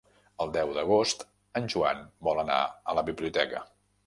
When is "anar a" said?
2.45-2.97